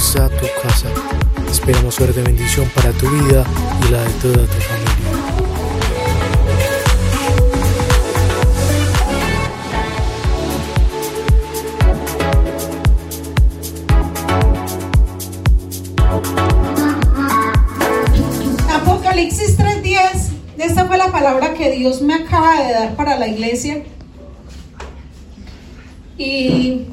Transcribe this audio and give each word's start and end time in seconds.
a 0.00 0.30
tu 0.30 0.46
casa. 0.62 0.88
Esperamos 1.50 1.94
ser 1.94 2.14
de 2.14 2.22
bendición 2.22 2.66
para 2.74 2.90
tu 2.92 3.06
vida 3.10 3.44
y 3.86 3.92
la 3.92 4.02
de 4.02 4.10
toda 4.14 4.46
tu 4.46 4.60
familia. 4.62 5.10
Apocalipsis 18.74 19.58
3:10, 19.58 20.32
esta 20.56 20.86
fue 20.86 20.96
la 20.96 21.12
palabra 21.12 21.52
que 21.52 21.72
Dios 21.72 22.00
me 22.00 22.14
acaba 22.14 22.62
de 22.62 22.72
dar 22.72 22.96
para 22.96 23.18
la 23.18 23.28
iglesia. 23.28 23.82
Y, 26.16 26.86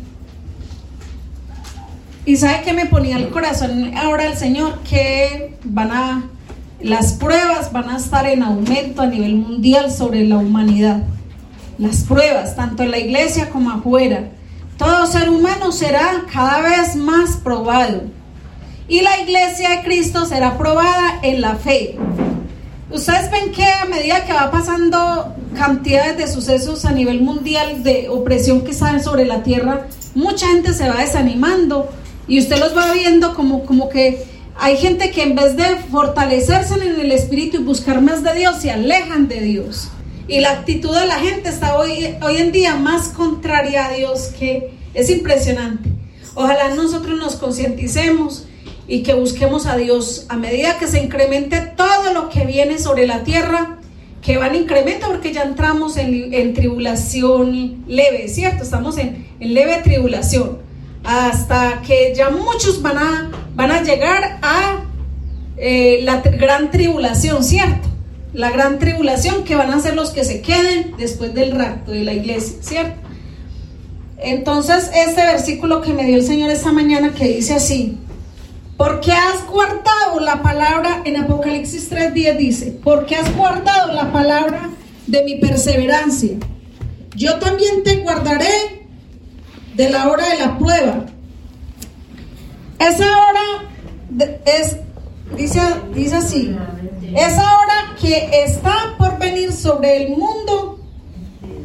y 2.28 2.36
sabe 2.36 2.62
que 2.62 2.74
me 2.74 2.86
ponía 2.88 3.16
el 3.16 3.30
corazón 3.30 3.94
ahora 3.96 4.28
el 4.28 4.36
Señor 4.36 4.80
que 4.80 5.56
van 5.64 5.92
a, 5.92 6.30
las 6.82 7.14
pruebas 7.14 7.72
van 7.72 7.90
a 7.90 7.96
estar 7.96 8.28
en 8.28 8.44
aumento 8.44 9.02
a 9.02 9.06
nivel 9.06 9.38
mundial 9.38 9.90
sobre 9.90 10.26
la 10.26 10.38
humanidad. 10.38 11.04
Las 11.78 12.04
pruebas, 12.04 12.54
tanto 12.58 12.84
en 12.84 12.92
la 12.92 12.98
iglesia 12.98 13.50
como 13.50 13.72
afuera. 13.72 14.28
Todo 14.78 15.06
ser 15.06 15.30
humano 15.30 15.72
será 15.72 16.26
cada 16.32 16.60
vez 16.64 16.98
más 16.98 17.38
probado. 17.38 18.02
Y 18.90 19.00
la 19.02 19.22
iglesia 19.22 19.70
de 19.70 19.84
Cristo 19.84 20.26
será 20.26 20.58
probada 20.58 21.20
en 21.22 21.40
la 21.40 21.56
fe. 21.56 21.98
Ustedes 22.92 23.32
ven 23.32 23.54
que 23.54 23.64
a 23.64 23.86
medida 23.86 24.26
que 24.26 24.34
va 24.34 24.52
pasando 24.52 25.34
cantidades 25.56 26.18
de 26.18 26.28
sucesos 26.28 26.84
a 26.84 26.92
nivel 26.92 27.22
mundial 27.22 27.84
de 27.84 28.10
opresión 28.10 28.66
que 28.66 28.74
salen 28.74 29.02
sobre 29.02 29.26
la 29.26 29.44
tierra, 29.44 29.88
mucha 30.14 30.48
gente 30.48 30.74
se 30.74 30.90
va 30.90 30.98
desanimando 30.98 31.90
y 32.28 32.40
usted 32.40 32.60
los 32.60 32.76
va 32.76 32.92
viendo 32.94 33.34
como, 33.34 33.66
como 33.66 33.90
que 33.90 34.24
hay 34.56 34.78
gente 34.78 35.12
que 35.12 35.24
en 35.24 35.36
vez 35.36 35.56
de 35.56 35.78
fortalecerse 35.90 36.76
en 36.76 37.00
el 37.00 37.12
espíritu 37.12 37.58
y 37.58 37.64
buscar 37.64 38.02
más 38.02 38.24
de 38.24 38.34
Dios, 38.34 38.58
se 38.58 38.72
alejan 38.72 39.28
de 39.28 39.42
Dios. 39.42 39.90
Y 40.28 40.40
la 40.42 40.52
actitud 40.52 40.94
de 40.94 41.06
la 41.06 41.20
gente 41.20 41.50
está 41.50 41.78
hoy, 41.78 42.16
hoy 42.22 42.38
en 42.38 42.52
día 42.52 42.76
más 42.76 43.10
contraria 43.10 43.86
a 43.86 43.94
Dios 43.94 44.34
que 44.38 44.72
es 44.94 45.10
impresionante. 45.10 45.90
Ojalá 46.36 46.76
nosotros 46.76 47.18
nos 47.18 47.36
concienticemos 47.36 48.46
y 48.88 49.04
que 49.04 49.14
busquemos 49.14 49.66
a 49.66 49.78
Dios 49.78 50.26
a 50.30 50.38
medida 50.38 50.78
que 50.78 50.88
se 50.88 51.02
incremente 51.02 51.62
todo 51.76 52.14
lo 52.14 52.30
que 52.30 52.46
viene 52.46 52.80
sobre 52.80 53.06
la 53.06 53.24
tierra, 53.24 53.78
que 54.22 54.38
van 54.38 54.54
a 54.54 54.58
incrementar 54.58 55.10
porque 55.10 55.34
ya 55.34 55.44
entramos 55.44 55.98
en, 55.98 56.54
tribulación 56.54 57.84
leve, 57.88 58.28
¿cierto? 58.28 58.64
Estamos 58.64 58.98
en, 58.98 59.28
leve 59.40 59.82
tribulación, 59.84 60.60
hasta 61.08 61.82
que 61.88 62.14
ya 62.14 62.30
muchos 62.30 62.82
van 62.82 62.98
a, 62.98 63.32
van 63.56 63.72
a 63.72 63.82
llegar 63.82 64.40
a 64.42 64.84
eh, 65.56 66.02
la 66.04 66.20
gran 66.20 66.70
tribulación, 66.70 67.46
¿cierto? 67.46 67.88
La 68.34 68.52
gran 68.52 68.78
tribulación 68.78 69.46
que 69.46 69.56
van 69.56 69.72
a 69.72 69.80
ser 69.80 69.96
los 69.96 70.10
que 70.10 70.26
se 70.26 70.42
queden 70.42 70.96
después 70.98 71.34
del 71.34 71.52
rapto 71.52 71.92
de 71.92 72.04
la 72.04 72.12
iglesia, 72.12 72.58
¿cierto? 72.60 73.00
Entonces, 74.18 74.92
este 74.94 75.26
versículo 75.26 75.80
que 75.80 75.94
me 75.94 76.04
dio 76.04 76.18
el 76.18 76.26
Señor 76.26 76.52
esta 76.52 76.74
mañana 76.74 77.14
que 77.14 77.30
dice 77.30 77.54
así, 77.54 77.98
porque 78.76 79.14
has 79.14 79.48
guardado 79.48 80.20
la 80.20 80.42
palabra, 80.42 81.04
en 81.06 81.16
Apocalipsis 81.16 81.90
3.10 81.90 82.38
dice, 82.38 82.80
porque 82.84 83.16
has 83.16 83.34
guardado 83.34 83.94
la 83.94 84.12
palabra 84.12 84.72
de 85.08 85.24
mi 85.24 85.36
perseverancia. 85.36 86.32
Yo 87.16 87.40
también 87.40 87.86
te 87.86 87.96
guardaré 88.02 88.77
de 89.78 89.90
la 89.90 90.10
hora 90.10 90.28
de 90.30 90.40
la 90.40 90.58
prueba. 90.58 91.06
Esa 92.80 93.06
hora 93.06 93.42
es, 94.46 94.78
dice, 95.36 95.62
dice 95.94 96.16
así, 96.16 96.58
esa 97.16 97.58
hora 97.60 97.96
que 98.00 98.44
está 98.44 98.96
por 98.98 99.18
venir 99.18 99.54
sobre 99.54 100.04
el 100.04 100.18
mundo 100.18 100.80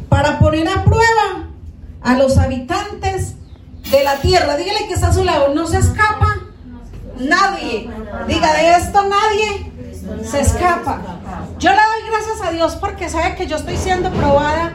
para 0.09 0.39
poner 0.39 0.69
a 0.69 0.85
prueba 0.85 1.49
a 2.03 2.15
los 2.17 2.39
habitantes 2.39 3.35
de 3.91 4.05
la 4.05 4.17
tierra. 4.17 4.57
Dígale 4.57 4.87
que 4.87 4.95
está 4.95 5.09
a 5.09 5.13
su 5.13 5.25
lado, 5.25 5.55
no 5.55 5.67
se 5.67 5.79
escapa 5.79 6.43
Nadie. 7.19 7.89
Diga, 8.27 8.53
de 8.55 8.77
esto 8.77 9.05
nadie 9.05 9.73
se 10.25 10.41
escapa. 10.41 11.01
Yo 11.59 11.71
le 11.71 11.77
doy 11.77 12.11
gracias 12.11 12.49
a 12.49 12.53
Dios 12.53 12.77
porque 12.77 13.09
sabe 13.09 13.35
que 13.37 13.47
yo 13.47 13.57
estoy 13.57 13.77
siendo 13.77 14.11
probada 14.11 14.75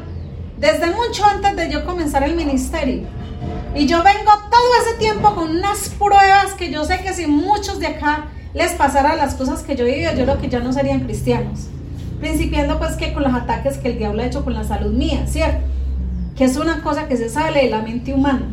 desde 0.58 0.88
mucho 0.88 1.26
antes 1.26 1.56
de 1.56 1.72
yo 1.72 1.86
comenzar 1.86 2.24
el 2.24 2.36
ministerio. 2.36 3.08
Y 3.76 3.86
yo 3.86 4.04
vengo 4.04 4.32
todo 4.50 4.70
ese 4.82 4.98
tiempo 4.98 5.36
con 5.36 5.50
unas 5.52 5.90
pruebas 5.90 6.54
que 6.58 6.72
yo 6.72 6.84
sé 6.86 7.02
que 7.02 7.14
si 7.14 7.28
muchos 7.28 7.80
de 7.80 7.88
acá 7.88 8.28
les 8.54 8.74
pasara 8.74 9.16
las 9.16 9.36
cosas 9.36 9.62
que 9.62 9.76
yo 9.76 9.86
he 9.86 9.92
vivido, 9.92 10.14
yo 10.14 10.24
creo 10.24 10.40
que 10.40 10.50
ya 10.50 10.60
no 10.60 10.74
serían 10.74 11.02
cristianos. 11.02 11.68
Principiando 12.20 12.80
pues 12.80 12.96
que 12.96 13.14
con 13.14 13.24
los 13.24 13.34
ataques 13.34 13.78
que 13.78 13.90
el 13.90 13.98
diablo 14.00 14.24
ha 14.24 14.26
hecho 14.26 14.44
con 14.44 14.54
la 14.54 14.64
salud 14.64 14.94
mía, 14.94 15.26
¿cierto? 15.28 15.64
Que 16.36 16.46
es 16.46 16.58
una 16.58 16.82
cosa 16.82 17.08
que 17.08 17.18
se 17.18 17.30
sale 17.30 17.64
de 17.64 17.70
la 17.70 17.82
mente 17.82 18.14
humana. 18.14 18.48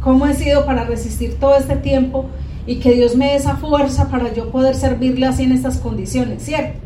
¿Cómo 0.00 0.26
he 0.26 0.34
sido 0.34 0.64
para 0.64 0.84
resistir 0.84 1.38
todo 1.38 1.56
este 1.56 1.76
tiempo 1.76 2.26
y 2.66 2.76
que 2.76 2.92
Dios 2.92 3.16
me 3.16 3.26
dé 3.26 3.36
esa 3.36 3.56
fuerza 3.56 4.08
para 4.08 4.32
yo 4.32 4.50
poder 4.50 4.74
servirle 4.74 5.26
así 5.26 5.44
en 5.44 5.52
estas 5.52 5.78
condiciones, 5.78 6.42
¿cierto? 6.42 6.78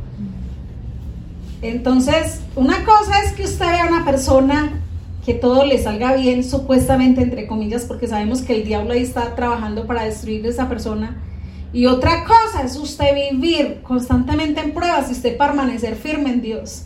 Entonces, 1.63 2.41
una 2.55 2.85
cosa 2.85 3.21
es 3.25 3.33
que 3.33 3.45
usted 3.45 3.67
vea 3.67 3.85
a 3.85 3.89
una 3.89 4.05
persona 4.05 4.81
que 5.29 5.35
todo 5.35 5.67
le 5.67 5.77
salga 5.77 6.15
bien, 6.15 6.43
supuestamente, 6.43 7.21
entre 7.21 7.47
comillas, 7.47 7.85
porque 7.85 8.07
sabemos 8.07 8.41
que 8.41 8.55
el 8.55 8.65
diablo 8.65 8.95
ahí 8.95 9.03
está 9.03 9.35
trabajando 9.35 9.87
para 9.87 10.05
destruir 10.05 10.47
a 10.47 10.49
esa 10.49 10.71
persona. 10.71 11.23
Y 11.71 11.85
otra 11.85 12.25
cosa 12.25 12.63
es 12.65 12.77
usted 12.77 13.15
vivir 13.31 13.83
constantemente 13.83 14.63
en 14.63 14.73
pruebas 14.73 15.11
y 15.11 15.13
usted 15.13 15.37
permanecer 15.37 15.97
firme 15.97 16.31
en 16.31 16.41
Dios. 16.41 16.85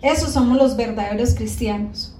Esos 0.00 0.30
somos 0.30 0.58
los 0.58 0.76
verdaderos 0.76 1.34
cristianos 1.34 2.14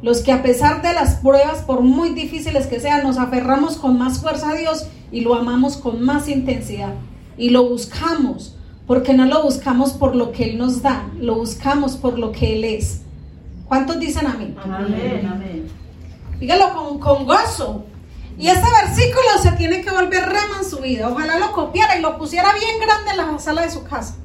los 0.00 0.22
que 0.22 0.32
a 0.32 0.42
pesar 0.42 0.80
de 0.80 0.94
las 0.94 1.16
pruebas, 1.16 1.58
por 1.58 1.82
muy 1.82 2.08
difíciles 2.14 2.66
que 2.66 2.80
sean, 2.80 3.04
nos 3.04 3.18
aferramos 3.18 3.76
con 3.76 3.98
más 3.98 4.20
fuerza 4.20 4.52
a 4.52 4.54
Dios 4.54 4.86
y 5.12 5.20
lo 5.20 5.34
amamos 5.34 5.76
con 5.76 6.02
más 6.02 6.28
intensidad. 6.28 6.94
Y 7.36 7.50
lo 7.50 7.68
buscamos, 7.68 8.56
porque 8.86 9.12
no 9.12 9.26
lo 9.26 9.42
buscamos 9.42 9.92
por 9.92 10.16
lo 10.16 10.32
que 10.32 10.44
Él 10.44 10.58
nos 10.58 10.80
da, 10.80 11.08
lo 11.20 11.34
buscamos 11.36 11.96
por 11.96 12.18
lo 12.18 12.32
que 12.32 12.54
Él 12.54 12.64
es. 12.64 13.01
¿Cuántos 13.72 13.98
dicen 13.98 14.26
amén? 14.26 14.54
Amén, 14.62 15.26
amén. 15.32 15.66
Dígalo 16.38 16.74
con, 16.74 16.98
con 16.98 17.24
gozo. 17.24 17.86
Y 18.36 18.48
este 18.48 18.68
versículo 18.70 19.28
se 19.40 19.52
tiene 19.52 19.80
que 19.80 19.90
volver 19.90 20.26
rema 20.26 20.58
en 20.58 20.68
su 20.68 20.76
vida. 20.80 21.08
Ojalá 21.08 21.38
lo 21.38 21.52
copiara 21.52 21.96
y 21.96 22.02
lo 22.02 22.18
pusiera 22.18 22.52
bien 22.52 22.78
grande 22.82 23.12
en 23.12 23.16
la 23.16 23.38
sala 23.38 23.62
de 23.62 23.70
su 23.70 23.82
casa. 23.82 24.16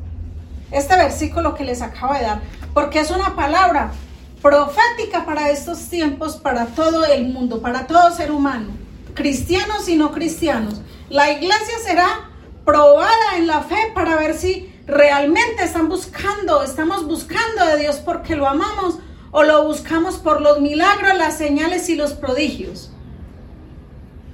Este 0.70 0.98
versículo 0.98 1.56
que 1.56 1.64
les 1.64 1.82
acabo 1.82 2.14
de 2.14 2.24
dar. 2.24 2.42
Porque 2.74 3.00
es 3.00 3.10
una 3.10 3.38
palabra 3.38 3.94
profética 4.42 5.24
para 5.24 5.50
estos 5.50 5.80
tiempos, 5.88 6.36
para 6.36 6.66
todo 6.66 7.06
el 7.06 7.30
mundo, 7.30 7.62
para 7.62 7.88
todo 7.88 8.12
ser 8.12 8.32
humano, 8.32 8.68
cristianos 9.14 9.88
y 9.88 9.96
no 9.96 10.12
cristianos. 10.12 10.82
La 11.08 11.32
iglesia 11.32 11.80
será 11.86 12.32
probada 12.66 13.38
en 13.38 13.48
la 13.48 13.62
fe 13.62 13.94
para 13.96 14.18
ver 14.18 14.38
si 14.38 14.70
realmente 14.88 15.64
están 15.64 15.88
buscando, 15.88 16.64
estamos 16.64 17.08
buscando 17.08 17.66
de 17.66 17.78
Dios 17.78 17.96
porque 18.04 18.36
lo 18.36 18.46
amamos 18.46 19.00
o 19.32 19.44
lo 19.44 19.66
buscamos 19.66 20.18
por 20.18 20.42
los 20.42 20.60
milagros, 20.60 21.18
las 21.18 21.38
señales 21.38 21.90
y 21.90 21.96
los 21.96 22.14
prodigios. 22.14 22.92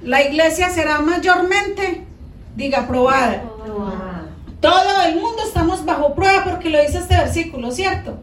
La 0.02 0.22
iglesia 0.22 0.70
será 0.70 1.00
mayormente, 1.00 2.06
diga, 2.54 2.86
probada. 2.86 3.44
Todo 4.60 5.02
el 5.06 5.16
mundo 5.16 5.42
estamos 5.46 5.84
bajo 5.84 6.14
prueba 6.14 6.44
porque 6.44 6.70
lo 6.70 6.80
dice 6.80 6.98
este 6.98 7.16
versículo, 7.16 7.70
¿cierto? 7.70 8.18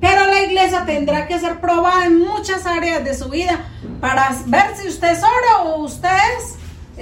Pero 0.00 0.26
la 0.26 0.42
iglesia 0.42 0.84
tendrá 0.84 1.26
que 1.26 1.38
ser 1.38 1.60
probada 1.60 2.06
en 2.06 2.18
muchas 2.18 2.66
áreas 2.66 3.04
de 3.04 3.14
su 3.14 3.28
vida 3.28 3.64
para 4.00 4.36
ver 4.46 4.76
si 4.76 4.88
usted 4.88 5.12
es 5.12 5.22
oro 5.22 5.70
o 5.70 5.82
usted 5.82 6.08
es 6.38 6.56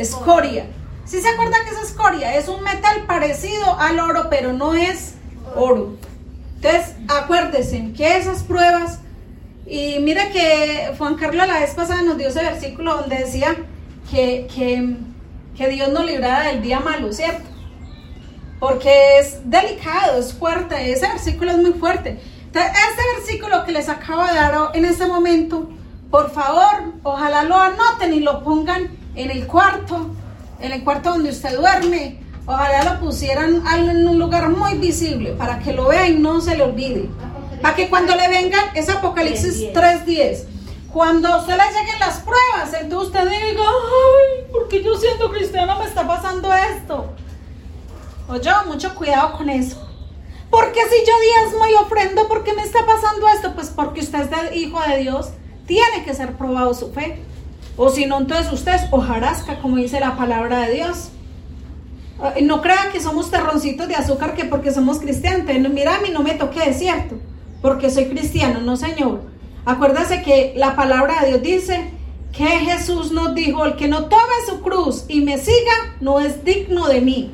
escoria. 0.08 0.66
Si 1.04 1.20
se 1.20 1.28
acuerda 1.28 1.56
que 1.64 1.74
es 1.74 1.90
escoria, 1.90 2.36
es 2.36 2.48
un 2.48 2.62
metal 2.62 3.04
parecido 3.06 3.78
al 3.78 3.98
oro, 3.98 4.28
pero 4.30 4.52
no 4.52 4.74
es 4.74 5.14
oro. 5.56 5.96
Entonces, 6.56 6.94
acuérdense 7.08 7.92
que 7.96 8.16
esas 8.16 8.44
pruebas, 8.44 9.00
y 9.66 9.98
mire 10.00 10.30
que 10.30 10.92
Juan 10.98 11.16
Carlos 11.16 11.46
la 11.46 11.60
vez 11.60 11.74
pasada 11.74 12.02
nos 12.02 12.18
dio 12.18 12.28
ese 12.28 12.42
versículo 12.42 12.96
donde 12.96 13.18
decía 13.18 13.56
que, 14.10 14.48
que, 14.54 14.96
que 15.56 15.68
Dios 15.68 15.90
nos 15.90 16.04
librara 16.04 16.48
del 16.48 16.62
día 16.62 16.80
malo, 16.80 17.12
¿cierto? 17.12 17.48
Porque 18.60 19.18
es 19.18 19.48
delicado, 19.48 20.18
es 20.18 20.32
fuerte, 20.32 20.92
ese 20.92 21.08
versículo 21.08 21.52
es 21.52 21.58
muy 21.58 21.72
fuerte 21.72 22.18
este 22.60 23.02
versículo 23.16 23.64
que 23.64 23.72
les 23.72 23.88
acabo 23.88 24.26
de 24.26 24.34
dar 24.34 24.70
en 24.74 24.84
este 24.84 25.06
momento, 25.06 25.70
por 26.10 26.30
favor, 26.30 26.92
ojalá 27.02 27.44
lo 27.44 27.56
anoten 27.56 28.12
y 28.12 28.20
lo 28.20 28.44
pongan 28.44 28.90
en 29.14 29.30
el 29.30 29.46
cuarto, 29.46 30.10
en 30.60 30.72
el 30.72 30.84
cuarto 30.84 31.10
donde 31.10 31.30
usted 31.30 31.56
duerme. 31.56 32.20
Ojalá 32.44 32.94
lo 32.94 33.00
pusieran 33.00 33.62
en 33.74 34.08
un 34.08 34.18
lugar 34.18 34.50
muy 34.50 34.76
visible 34.76 35.30
para 35.32 35.60
que 35.60 35.72
lo 35.72 35.88
vean 35.88 36.12
y 36.12 36.18
no 36.18 36.40
se 36.40 36.56
le 36.56 36.64
olvide. 36.64 37.08
Para 37.62 37.76
que 37.76 37.88
cuando 37.88 38.14
le 38.16 38.28
vengan, 38.28 38.64
es 38.74 38.88
Apocalipsis 38.90 39.72
3.10. 39.72 40.46
Cuando 40.92 41.38
usted 41.38 41.56
le 41.56 41.62
lleguen 41.62 41.98
las 42.00 42.18
pruebas, 42.18 42.74
entonces 42.78 43.08
usted 43.08 43.24
diga, 43.30 43.62
ay, 43.62 44.44
¿por 44.50 44.62
porque 44.62 44.82
yo 44.82 44.94
siendo 44.96 45.30
cristiano 45.30 45.78
me 45.78 45.84
está 45.84 46.06
pasando 46.06 46.52
esto. 46.52 47.06
Oye, 48.28 48.50
mucho 48.66 48.94
cuidado 48.94 49.36
con 49.36 49.48
eso. 49.48 49.88
Porque 50.50 50.80
si 50.80 51.06
yo 51.06 51.12
diezmo 51.20 51.66
y 51.66 51.74
ofrendo, 51.74 52.28
¿por 52.28 52.44
qué 52.44 52.52
me 52.52 52.62
está 52.62 52.84
pasando 52.84 53.26
esto? 53.28 53.54
Pues 53.54 53.68
porque 53.68 54.00
usted 54.00 54.20
es 54.20 54.56
hijo 54.56 54.80
de 54.86 54.98
Dios, 54.98 55.30
tiene 55.66 56.04
que 56.04 56.14
ser 56.14 56.36
probado 56.36 56.74
su 56.74 56.92
fe. 56.92 57.22
O 57.76 57.88
si 57.88 58.04
no, 58.06 58.18
entonces 58.18 58.52
usted 58.52 58.74
es 58.74 58.82
hojarasca, 58.90 59.60
como 59.60 59.76
dice 59.76 59.98
la 59.98 60.16
palabra 60.16 60.60
de 60.60 60.74
Dios. 60.74 61.08
No 62.42 62.60
crean 62.60 62.92
que 62.92 63.00
somos 63.00 63.30
terroncitos 63.30 63.88
de 63.88 63.94
azúcar 63.94 64.34
que 64.34 64.44
porque 64.44 64.72
somos 64.72 64.98
cristianos. 64.98 65.46
Mira, 65.70 65.96
a 65.96 66.00
mí 66.00 66.10
no 66.10 66.22
me 66.22 66.34
toque 66.34 66.60
de 66.60 66.74
cierto, 66.74 67.16
porque 67.62 67.90
soy 67.90 68.06
cristiano, 68.06 68.60
no 68.60 68.76
señor. 68.76 69.22
Acuérdase 69.64 70.22
que 70.22 70.52
la 70.56 70.74
palabra 70.74 71.22
de 71.22 71.28
Dios 71.28 71.42
dice 71.42 71.90
que 72.32 72.46
Jesús 72.46 73.12
nos 73.12 73.34
dijo, 73.34 73.64
el 73.64 73.76
que 73.76 73.88
no 73.88 74.06
tome 74.06 74.34
su 74.48 74.60
cruz 74.60 75.04
y 75.08 75.20
me 75.20 75.38
siga, 75.38 75.96
no 76.00 76.20
es 76.20 76.44
digno 76.44 76.88
de 76.88 77.00
mí. 77.00 77.30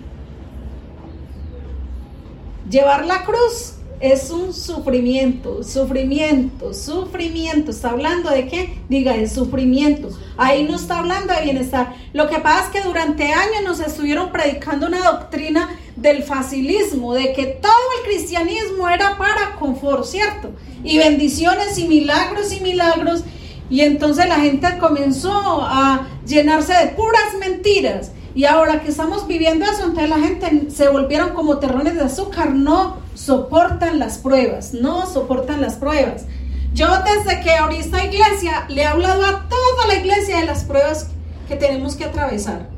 Llevar 2.68 3.06
la 3.06 3.24
cruz 3.24 3.77
es 4.00 4.30
un 4.30 4.54
sufrimiento, 4.54 5.62
sufrimiento, 5.64 6.72
sufrimiento. 6.72 7.70
¿Está 7.72 7.90
hablando 7.90 8.30
de 8.30 8.46
qué? 8.46 8.78
Diga, 8.88 9.16
es 9.16 9.32
sufrimiento. 9.32 10.10
Ahí 10.36 10.64
no 10.64 10.76
está 10.76 10.98
hablando 10.98 11.34
de 11.34 11.42
bienestar. 11.42 11.96
Lo 12.12 12.28
que 12.28 12.38
pasa 12.38 12.66
es 12.66 12.68
que 12.70 12.88
durante 12.88 13.32
años 13.32 13.62
nos 13.64 13.80
estuvieron 13.80 14.30
predicando 14.30 14.86
una 14.86 15.02
doctrina 15.10 15.70
del 15.96 16.22
facilismo, 16.22 17.14
de 17.14 17.32
que 17.32 17.46
todo 17.46 17.72
el 17.98 18.10
cristianismo 18.10 18.88
era 18.88 19.18
para 19.18 19.56
confort, 19.58 20.04
¿cierto? 20.04 20.52
Y 20.84 20.98
bendiciones 20.98 21.76
y 21.78 21.88
milagros 21.88 22.52
y 22.52 22.60
milagros. 22.60 23.24
Y 23.68 23.80
entonces 23.80 24.28
la 24.28 24.36
gente 24.36 24.78
comenzó 24.78 25.32
a 25.62 26.06
llenarse 26.24 26.72
de 26.72 26.86
puras 26.88 27.34
mentiras. 27.40 28.12
Y 28.34 28.44
ahora 28.44 28.80
que 28.80 28.90
estamos 28.90 29.26
viviendo 29.26 29.64
eso, 29.64 29.86
entonces 29.86 30.08
la 30.08 30.18
gente 30.18 30.70
se 30.70 30.88
volvieron 30.88 31.30
como 31.30 31.58
terrones 31.58 31.96
de 31.96 32.02
azúcar, 32.02 32.54
no 32.54 33.07
soportan 33.18 33.98
las 33.98 34.18
pruebas, 34.18 34.72
no 34.74 35.06
soportan 35.06 35.60
las 35.60 35.74
pruebas. 35.74 36.26
Yo 36.72 36.86
desde 37.02 37.40
que 37.40 37.50
abrí 37.50 37.76
esta 37.76 38.04
iglesia 38.04 38.64
le 38.68 38.82
he 38.82 38.86
hablado 38.86 39.24
a 39.24 39.48
toda 39.48 39.86
la 39.88 39.96
iglesia 39.96 40.38
de 40.38 40.46
las 40.46 40.62
pruebas 40.62 41.10
que 41.48 41.56
tenemos 41.56 41.96
que 41.96 42.04
atravesar. 42.04 42.68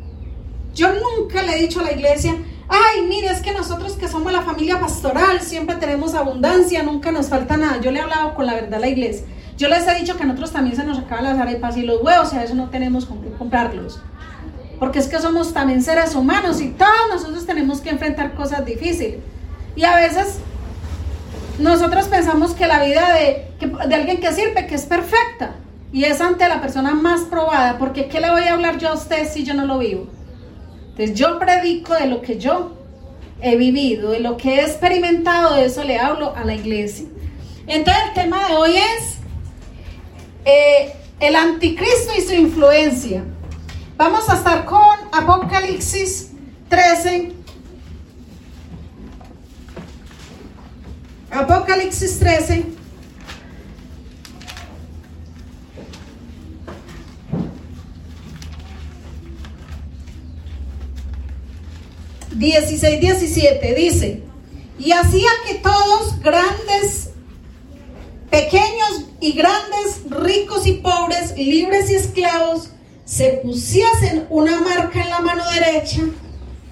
Yo 0.75 0.89
nunca 0.95 1.43
le 1.43 1.57
he 1.57 1.61
dicho 1.61 1.81
a 1.81 1.83
la 1.83 1.93
iglesia, 1.93 2.37
ay, 2.69 3.03
mire, 3.07 3.29
es 3.29 3.41
que 3.43 3.53
nosotros 3.53 3.93
que 3.93 4.09
somos 4.09 4.33
la 4.33 4.41
familia 4.43 4.81
pastoral 4.81 5.43
siempre 5.43 5.77
tenemos 5.77 6.15
abundancia, 6.15 6.83
nunca 6.83 7.13
nos 7.13 7.29
falta 7.29 7.59
nada. 7.59 7.81
Yo 7.81 7.91
le 7.91 7.99
he 7.99 8.03
hablado 8.03 8.35
con 8.35 8.47
la 8.47 8.55
verdad 8.55 8.75
a 8.75 8.79
la 8.79 8.89
iglesia. 8.89 9.27
Yo 9.59 9.69
les 9.69 9.87
he 9.87 9.95
dicho 9.97 10.17
que 10.17 10.23
a 10.23 10.27
nosotros 10.27 10.53
también 10.53 10.75
se 10.75 10.85
nos 10.85 10.99
acaban 10.99 11.25
las 11.25 11.39
arepas 11.39 11.77
y 11.77 11.83
los 11.83 12.01
huevos 12.01 12.33
y 12.33 12.39
a 12.39 12.45
eso 12.45 12.55
no 12.55 12.71
tenemos 12.71 13.05
con 13.05 13.21
qué 13.21 13.31
comprarlos 13.31 14.01
porque 14.79 14.99
es 14.99 15.09
que 15.09 15.19
somos 15.19 15.53
también 15.53 15.83
seres 15.83 16.15
humanos 16.15 16.63
y 16.63 16.71
todos 16.71 17.11
nosotros 17.11 17.45
tenemos 17.45 17.83
que 17.83 17.91
enfrentar 17.91 18.33
cosas 18.33 18.65
difíciles. 18.65 19.19
Y 19.77 19.85
a 19.85 19.97
veces 19.97 20.39
nosotros 21.59 22.07
pensamos 22.09 22.53
que 22.53 22.67
la 22.67 22.85
vida 22.85 23.15
de, 23.15 23.49
de 23.89 23.95
alguien 23.95 24.21
que 24.21 24.33
sirve, 24.33 24.67
que 24.67 24.75
es 24.75 24.87
perfecta, 24.87 25.57
y 25.93 26.05
es 26.05 26.21
ante 26.21 26.49
la 26.49 26.61
persona 26.61 26.95
más 26.95 27.23
probada, 27.23 27.79
porque 27.79 28.09
¿qué 28.09 28.21
le 28.21 28.31
voy 28.31 28.43
a 28.43 28.55
hablar 28.55 28.79
yo 28.79 28.91
a 28.91 28.95
usted 28.95 29.29
si 29.31 29.45
yo 29.45 29.55
no 29.55 29.67
lo 29.67 29.79
vivo? 29.79 30.07
Entonces 30.91 31.15
yo 31.15 31.39
predico 31.39 31.95
de 31.95 32.07
lo 32.07 32.23
que 32.23 32.39
yo 32.39 32.73
he 33.41 33.57
vivido, 33.57 34.11
de 34.11 34.21
lo 34.21 34.37
que 34.37 34.57
he 34.57 34.61
experimentado, 34.63 35.55
de 35.55 35.65
eso 35.65 35.83
le 35.83 35.99
hablo 35.99 36.35
a 36.37 36.45
la 36.45 36.55
iglesia. 36.55 37.07
Entonces 37.67 38.03
el 38.09 38.15
tema 38.15 38.49
de 38.49 38.55
hoy 38.55 38.77
es 38.77 39.15
eh, 40.45 40.93
el 41.21 41.37
anticristo 41.37 42.13
y 42.17 42.21
su 42.23 42.35
influencia. 42.35 43.25
Vamos 43.97 44.29
a 44.29 44.35
estar 44.35 44.65
con 44.65 44.97
Apocalipsis 45.13 46.33
13. 46.69 47.40
Apocalipsis 51.31 52.19
13. 52.19 52.65
Dieciséis, 62.33 63.01
diecisiete, 63.01 63.75
dice, 63.75 64.23
y 64.79 64.93
hacía 64.93 65.29
que 65.47 65.57
todos, 65.57 66.21
grandes, 66.21 67.11
pequeños 68.31 69.05
y 69.21 69.33
grandes, 69.33 70.01
ricos 70.09 70.67
y 70.67 70.75
pobres, 70.75 71.37
libres 71.37 71.91
y 71.91 71.97
esclavos, 71.97 72.71
se 73.05 73.41
pusiesen 73.45 74.27
una 74.31 74.59
marca 74.61 75.03
en 75.03 75.11
la 75.11 75.21
mano 75.21 75.45
derecha 75.51 76.01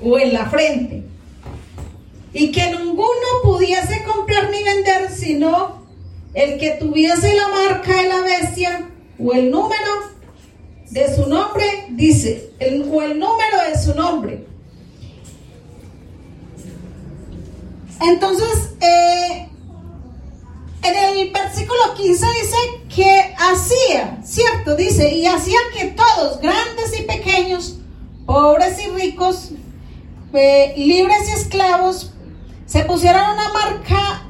o 0.03 0.19
en 0.19 0.33
la 0.33 0.49
frente 0.49 0.98
y 2.33 2.53
que 2.53 2.71
ninguno 2.71 3.43
pudiese 3.43 4.05
comprar 4.05 4.51
ni 4.51 4.63
vender 4.63 5.11
sino 5.11 5.83
el 6.35 6.59
que 6.59 6.73
tuviese 6.73 7.35
la 7.35 7.49
marca 7.49 8.03
de 8.03 8.09
la 8.09 8.21
bestia 8.21 8.91
o 9.19 9.33
el 9.33 9.51
número 9.51 10.19
de 10.91 11.15
su 11.15 11.27
nombre, 11.27 11.87
dice, 11.91 12.53
el, 12.59 12.89
o 12.91 13.03
el 13.03 13.19
número 13.19 13.59
de 13.69 13.79
su 13.79 13.95
nombre. 13.95 14.47
Entonces, 18.01 18.71
eh, 18.81 19.49
en 20.83 20.97
el 20.97 21.31
versículo 21.31 21.95
15 21.97 22.27
dice 22.41 22.57
que 22.95 23.35
hacía, 23.37 24.21
¿cierto? 24.25 24.77
Dice, 24.77 25.13
y 25.13 25.27
hacía 25.27 25.59
que 25.77 25.87
todos, 25.87 26.41
grandes 26.41 26.99
y 26.99 27.03
pequeños, 27.03 27.79
pobres 28.25 28.79
y 28.85 28.89
ricos, 28.91 29.51
eh, 30.33 30.75
libres 30.77 31.29
y 31.29 31.33
esclavos, 31.33 32.13
se 32.69 32.85
pusieran 32.85 33.33
una 33.33 33.49
marca 33.49 34.23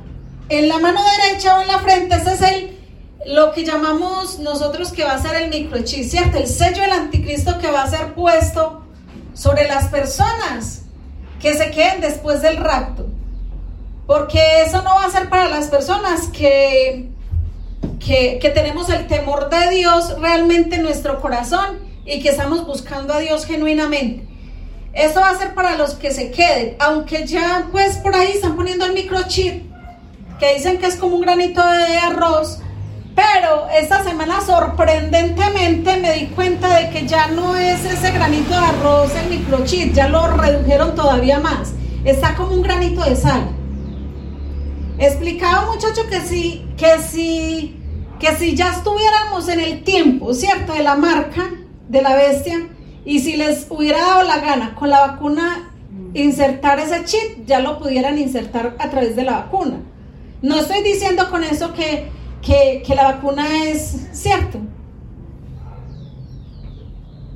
en 0.49 0.69
la 0.69 0.79
mano 0.79 1.01
derecha 1.19 1.59
o 1.59 1.63
en 1.63 1.69
la 1.69 1.81
frente. 1.81 2.15
Ese 2.15 2.35
es 2.35 2.43
el, 2.43 2.79
lo 3.27 3.53
que 3.53 3.65
llamamos 3.65 4.39
nosotros 4.39 4.93
que 4.93 5.03
va 5.03 5.15
a 5.15 5.21
ser 5.21 5.43
el 5.43 5.51
microchip, 5.51 6.09
¿cierto? 6.09 6.39
El 6.39 6.47
sello 6.47 6.83
del 6.83 6.93
anticristo 6.93 7.59
que 7.59 7.69
va 7.69 7.83
a 7.83 7.91
ser 7.91 8.15
puesto 8.15 8.85
sobre 9.35 9.67
las 9.67 9.89
personas 9.89 10.83
que 11.41 11.55
se 11.55 11.73
queden 11.73 12.01
después 12.01 12.41
del 12.41 12.59
rapto. 12.59 13.09
Porque 14.07 14.63
eso 14.63 14.83
no 14.83 14.95
va 14.95 15.07
a 15.07 15.11
ser 15.11 15.29
para 15.29 15.49
las 15.49 15.67
personas 15.67 16.29
que, 16.29 17.11
que, 17.99 18.53
tenemos 18.55 18.89
el 18.89 19.09
temor 19.09 19.51
de 19.51 19.69
Dios 19.71 20.17
realmente 20.21 20.77
en 20.77 20.85
nuestro 20.85 21.21
corazón 21.21 21.81
y 22.07 22.21
que 22.23 22.29
estamos 22.29 22.65
buscando 22.65 23.15
a 23.15 23.19
Dios 23.19 23.47
genuinamente. 23.47 24.28
Eso 24.93 25.21
va 25.21 25.31
a 25.31 25.39
ser 25.39 25.55
para 25.55 25.77
los 25.77 25.95
que 25.95 26.11
se 26.11 26.31
queden, 26.31 26.77
aunque 26.81 27.27
ya 27.27 27.69
pues 27.71 27.97
por 27.99 28.15
ahí 28.17 28.33
están 28.33 28.57
poniendo 28.57 28.85
el 28.85 28.95
microchip, 28.95 29.65
que 30.39 30.55
dicen 30.55 30.79
que 30.79 30.87
es 30.87 30.97
como 30.97 31.17
un 31.17 31.23
granito 31.23 31.65
de 31.65 31.99
arroz, 31.99 32.61
pero 33.15 33.69
esta 33.77 34.03
semana 34.05 34.41
sorprendentemente 34.41 35.97
me 35.99 36.13
di 36.15 36.27
cuenta 36.29 36.79
de 36.79 36.91
que 36.91 37.07
ya 37.07 37.29
no 37.29 37.57
es 37.57 37.85
ese 37.85 38.13
granito 38.13 38.51
de 38.51 38.57
arroz 38.57 39.13
el 39.15 39.29
microchip, 39.29 39.93
ya 39.93 40.09
lo 40.09 40.27
redujeron 40.29 40.95
todavía 40.95 41.39
más, 41.39 41.73
está 42.05 42.35
como 42.35 42.55
un 42.55 42.63
granito 42.63 43.05
de 43.05 43.17
sal. 43.17 43.51
Explicaba 44.99 45.67
muchacho 45.67 46.09
que 46.09 46.21
si, 46.21 46.67
que 46.77 46.99
si, 46.99 47.81
que 48.19 48.35
si 48.35 48.57
ya 48.57 48.73
estuviéramos 48.73 49.49
en 49.49 49.61
el 49.61 49.85
tiempo, 49.85 50.35
¿cierto? 50.35 50.73
De 50.73 50.83
la 50.83 50.97
marca 50.97 51.45
de 51.89 52.03
la 52.03 52.17
bestia, 52.17 52.69
y 53.05 53.21
si 53.21 53.37
les 53.37 53.67
hubiera 53.71 53.99
dado 53.99 54.23
la 54.25 54.39
gana 54.39 54.75
con 54.75 54.91
la 54.91 55.01
vacuna 55.01 55.71
insertar 56.15 56.79
ese 56.79 57.05
chip, 57.05 57.47
ya 57.47 57.61
lo 57.61 57.79
pudieran 57.79 58.19
insertar 58.19 58.77
a 58.79 58.91
través 58.91 59.17
de 59.17 59.25
la 59.25 59.33
vacuna. 59.33 59.81
No 60.43 60.59
estoy 60.59 60.83
diciendo 60.83 61.29
con 61.31 61.43
eso 61.45 61.73
que, 61.73 62.11
que, 62.43 62.95
la 62.95 63.05
vacuna 63.13 63.65
es 63.65 64.09
cierto, 64.13 64.59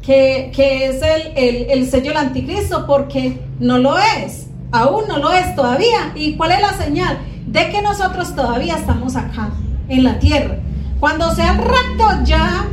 que, 0.02 0.52
que 0.54 0.86
es 0.86 1.02
el, 1.02 1.32
el, 1.36 1.70
el, 1.70 1.90
sello 1.90 2.08
del 2.08 2.16
anticristo, 2.16 2.86
porque 2.86 3.40
no 3.58 3.78
lo 3.78 3.98
es, 3.98 4.46
aún 4.70 5.04
no 5.08 5.18
lo 5.18 5.32
es 5.32 5.54
todavía. 5.54 6.12
¿Y 6.14 6.36
cuál 6.36 6.52
es 6.52 6.60
la 6.60 6.72
señal? 6.74 7.18
de 7.46 7.68
que 7.70 7.82
nosotros 7.82 8.34
todavía 8.34 8.76
estamos 8.76 9.16
acá 9.16 9.50
en 9.88 10.04
la 10.04 10.18
tierra. 10.18 10.56
Cuando 11.00 11.34
sea 11.34 11.52
rapto 11.54 12.24
ya, 12.24 12.66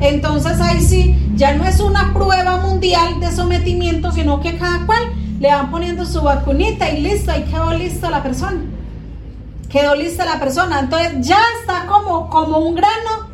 entonces 0.00 0.60
ahí 0.60 0.80
sí, 0.80 1.16
ya 1.34 1.54
no 1.54 1.64
es 1.64 1.80
una 1.80 2.12
prueba 2.12 2.56
mundial 2.58 3.20
de 3.20 3.30
sometimiento, 3.32 4.12
sino 4.12 4.40
que 4.40 4.56
cada 4.56 4.86
cual 4.86 5.12
le 5.40 5.48
van 5.48 5.70
poniendo 5.70 6.04
su 6.04 6.20
vacunita 6.20 6.90
y 6.90 7.00
listo, 7.00 7.32
ahí 7.32 7.44
quedó 7.44 7.72
lista 7.72 8.10
la 8.10 8.22
persona. 8.22 8.60
Quedó 9.70 9.94
lista 9.94 10.24
la 10.24 10.38
persona. 10.38 10.80
Entonces 10.80 11.12
ya 11.20 11.38
está 11.60 11.86
como, 11.86 12.28
como 12.28 12.58
un 12.58 12.74
grano 12.74 13.30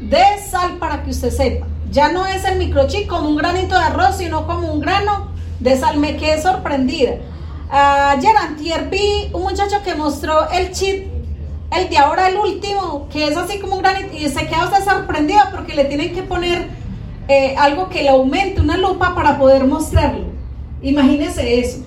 de 0.00 0.22
sal 0.48 0.76
para 0.78 1.02
que 1.02 1.10
usted 1.10 1.30
sepa. 1.30 1.66
Ya 1.90 2.12
no 2.12 2.26
es 2.26 2.44
el 2.44 2.58
microchip 2.58 3.08
como 3.08 3.28
un 3.28 3.36
granito 3.36 3.74
de 3.74 3.80
arroz, 3.80 4.18
sino 4.18 4.46
como 4.46 4.72
un 4.72 4.80
grano 4.80 5.28
de 5.58 5.76
sal. 5.76 5.96
Me 5.98 6.16
quedé 6.16 6.40
sorprendida. 6.40 7.14
Ayer 7.70 8.36
antier 8.36 8.88
vi 8.88 9.30
un 9.32 9.42
muchacho 9.42 9.82
que 9.84 9.94
mostró 9.94 10.48
el 10.50 10.72
chip, 10.72 11.07
el 11.70 11.88
de 11.88 11.98
ahora, 11.98 12.28
el 12.28 12.36
último, 12.36 13.08
que 13.10 13.26
es 13.26 13.36
así 13.36 13.58
como 13.58 13.76
un 13.76 13.82
granito, 13.82 14.16
y 14.16 14.28
se 14.28 14.46
queda 14.46 14.64
usted 14.64 14.84
sorprendido 14.84 15.40
porque 15.54 15.74
le 15.74 15.84
tienen 15.84 16.14
que 16.14 16.22
poner 16.22 16.68
eh, 17.28 17.54
algo 17.58 17.88
que 17.88 18.02
le 18.02 18.08
aumente 18.08 18.60
una 18.60 18.76
lupa 18.76 19.14
para 19.14 19.38
poder 19.38 19.64
mostrarlo. 19.64 20.26
Imagínese 20.80 21.60
eso. 21.60 21.80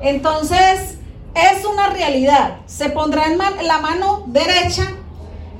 Entonces, 0.00 0.96
es 1.34 1.64
una 1.64 1.90
realidad. 1.90 2.58
Se 2.66 2.88
pondrá 2.88 3.26
en 3.26 3.38
la 3.38 3.78
mano 3.78 4.24
derecha. 4.26 4.84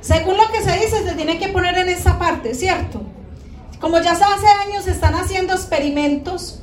Según 0.01 0.37
lo 0.37 0.51
que 0.51 0.63
se 0.63 0.73
dice, 0.73 1.03
se 1.03 1.13
tiene 1.13 1.37
que 1.37 1.49
poner 1.49 1.77
en 1.77 1.89
esa 1.89 2.17
parte, 2.17 2.55
¿cierto? 2.55 3.01
Como 3.79 3.99
ya 3.99 4.11
hace 4.11 4.47
años 4.67 4.87
están 4.87 5.13
haciendo 5.13 5.53
experimentos 5.53 6.61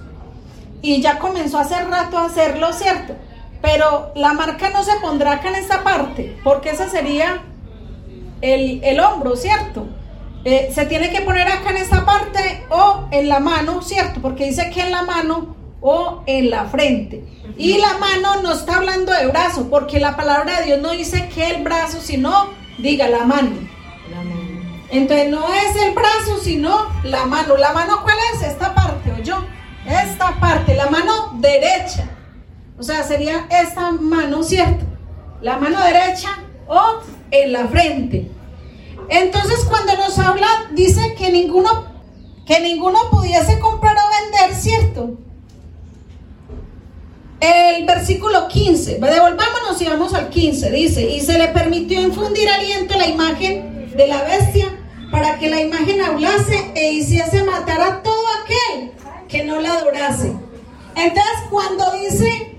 y 0.82 1.00
ya 1.00 1.18
comenzó 1.18 1.58
hace 1.58 1.80
rato 1.84 2.18
a 2.18 2.26
hacerlo, 2.26 2.72
¿cierto? 2.72 3.14
Pero 3.60 4.12
la 4.14 4.32
marca 4.34 4.70
no 4.70 4.84
se 4.84 4.94
pondrá 5.00 5.32
acá 5.32 5.48
en 5.48 5.56
esta 5.56 5.82
parte, 5.82 6.38
porque 6.44 6.70
esa 6.70 6.88
sería 6.88 7.42
el, 8.40 8.80
el 8.84 9.00
hombro, 9.00 9.36
¿cierto? 9.36 9.86
Eh, 10.44 10.70
se 10.72 10.86
tiene 10.86 11.10
que 11.10 11.22
poner 11.22 11.48
acá 11.48 11.70
en 11.70 11.78
esta 11.78 12.04
parte 12.04 12.64
o 12.70 13.08
en 13.10 13.28
la 13.28 13.40
mano, 13.40 13.82
¿cierto? 13.82 14.22
Porque 14.22 14.46
dice 14.46 14.70
que 14.70 14.82
en 14.82 14.92
la 14.92 15.02
mano 15.02 15.56
o 15.80 16.22
en 16.26 16.50
la 16.50 16.66
frente. 16.66 17.24
Y 17.56 17.78
la 17.78 17.98
mano 17.98 18.42
no 18.42 18.52
está 18.52 18.76
hablando 18.76 19.12
de 19.12 19.26
brazo, 19.26 19.68
porque 19.68 19.98
la 19.98 20.16
palabra 20.16 20.60
de 20.60 20.66
Dios 20.66 20.80
no 20.80 20.92
dice 20.92 21.28
que 21.28 21.50
el 21.50 21.62
brazo, 21.62 22.00
sino 22.00 22.50
diga 22.78 23.08
la 23.08 23.24
mano. 23.24 23.50
Entonces 24.90 25.28
no 25.28 25.44
es 25.52 25.76
el 25.82 25.92
brazo, 25.92 26.38
sino 26.42 26.86
la 27.02 27.26
mano. 27.26 27.56
¿La 27.56 27.72
mano 27.72 28.02
cuál 28.02 28.16
es? 28.32 28.42
Esta 28.42 28.74
parte, 28.74 29.12
o 29.12 29.22
yo. 29.22 29.44
Esta 29.86 30.38
parte, 30.40 30.74
la 30.74 30.88
mano 30.88 31.32
derecha. 31.34 32.08
O 32.78 32.82
sea, 32.82 33.02
sería 33.02 33.46
esta 33.50 33.90
mano, 33.90 34.42
¿cierto? 34.42 34.84
La 35.40 35.58
mano 35.58 35.82
derecha 35.82 36.28
o 36.68 37.00
en 37.30 37.52
la 37.52 37.66
frente. 37.66 38.30
Entonces 39.08 39.64
cuando 39.64 39.96
nos 39.96 40.18
habla, 40.18 40.46
dice 40.72 41.14
que 41.16 41.32
ninguno, 41.32 41.86
que 42.46 42.60
ninguno 42.60 42.98
pudiese 43.10 43.58
comprar 43.58 43.96
o 43.96 44.32
vender, 44.32 44.54
¿cierto? 44.54 45.18
El 47.40 47.86
versículo 47.86 48.48
15, 48.48 48.98
devolvámonos 48.98 49.80
y 49.80 49.84
vamos 49.86 50.12
al 50.14 50.28
15, 50.28 50.70
dice, 50.70 51.08
y 51.08 51.20
se 51.20 51.38
le 51.38 51.48
permitió 51.48 52.00
infundir 52.00 52.48
aliento 52.48 52.94
a 52.94 52.98
la 52.98 53.06
imagen 53.06 53.92
de 53.96 54.06
la 54.08 54.22
bestia 54.24 54.66
para 55.10 55.38
que 55.38 55.48
la 55.48 55.60
imagen 55.60 56.02
hablase 56.02 56.72
e 56.74 56.92
hiciese 56.92 57.44
matar 57.44 57.80
a 57.80 58.02
todo 58.02 58.24
aquel 58.42 58.92
que 59.28 59.44
no 59.44 59.60
la 59.60 59.74
adorase. 59.74 60.32
Entonces 60.96 61.34
cuando 61.48 61.92
dice, 61.92 62.57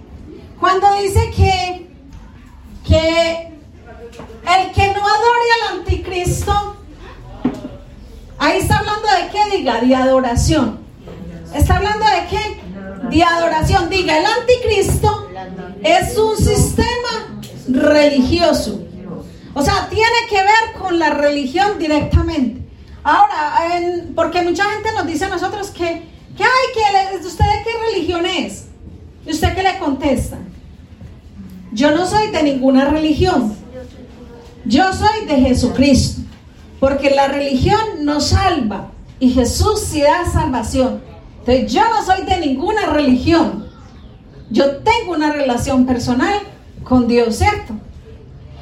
cuando 0.60 0.94
dice 0.96 1.32
que, 1.32 1.88
que 2.86 3.54
el 4.48 4.72
que 4.72 4.88
no 4.88 5.02
adore 5.02 5.48
al 5.62 5.78
anticristo, 5.78 6.76
ahí 8.38 8.60
está 8.60 8.80
hablando 8.80 9.08
de 9.08 9.30
qué, 9.32 9.58
diga, 9.58 9.80
de 9.80 9.96
adoración. 9.96 10.80
Está 11.54 11.78
hablando 11.78 12.06
de 12.06 12.28
qué? 12.30 12.62
De 13.10 13.24
adoración. 13.24 13.90
Diga, 13.90 14.18
el 14.18 14.26
anticristo 14.26 15.30
es 15.82 16.18
un 16.18 16.38
sistema 16.38 17.42
religioso. 17.68 18.82
O 19.54 19.62
sea, 19.62 19.88
tiene 19.90 20.28
que 20.30 20.38
ver 20.38 20.80
con 20.80 21.00
la 21.00 21.10
religión 21.12 21.80
directamente. 21.80 22.62
Ahora, 23.04 23.56
porque 24.16 24.42
mucha 24.42 24.66
gente 24.66 24.90
nos 24.94 25.08
dice 25.08 25.26
a 25.26 25.30
nosotros 25.30 25.70
que, 25.72 26.08
que 26.36 26.44
ay, 26.44 27.20
que 27.22 27.26
usted 27.26 27.46
de 27.46 27.64
qué 27.64 27.70
religión 27.92 28.26
es. 28.26 28.69
¿Y 29.26 29.32
usted 29.32 29.54
qué 29.56 29.64
le 29.64 29.78
contesta? 29.80 30.38
Yo 31.72 31.92
no 31.92 32.06
soy 32.06 32.32
de 32.32 32.44
ninguna 32.44 32.90
religión. 32.90 33.56
Yo 34.66 34.92
soy 34.94 35.26
de 35.26 35.36
Jesucristo, 35.36 36.22
porque 36.80 37.12
la 37.12 37.28
religión 37.28 37.80
no 38.02 38.20
salva 38.22 38.92
y 39.20 39.32
Jesús 39.32 39.80
sí 39.80 40.02
da 40.02 40.30
salvación. 40.32 41.02
Entonces 41.40 41.72
yo 41.72 41.82
no 41.90 42.06
soy 42.06 42.26
de 42.26 42.40
ninguna 42.40 42.88
religión. 42.88 43.68
Yo 44.50 44.78
tengo 44.78 45.14
una 45.14 45.32
relación 45.32 45.86
personal 45.86 46.40
con 46.84 47.08
Dios, 47.08 47.38
¿cierto? 47.38 47.74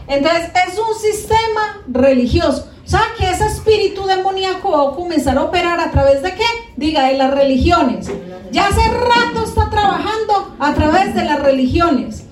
Entonces 0.08 0.52
es 0.68 0.78
un 0.78 0.96
sistema 1.00 1.82
religioso. 1.88 2.68
O 2.88 3.18
que 3.18 3.30
ese 3.30 3.46
espíritu 3.46 4.06
demoníaco 4.06 4.72
va 4.72 4.92
a 4.92 4.96
comenzar 4.96 5.38
a 5.38 5.44
operar 5.44 5.80
a 5.80 5.92
través 5.92 6.22
de 6.22 6.34
qué? 6.34 6.46
Diga, 6.78 7.08
de 7.08 7.18
las 7.18 7.34
religiones. 7.34 8.10
Ya 8.52 8.68
hace 8.68 8.88
rato 8.88 9.44
está 9.44 9.70
trabajando 9.70 10.56
a 10.60 10.74
través 10.74 11.14
de 11.16 11.26
las 11.26 11.42
religiones. 11.42 12.24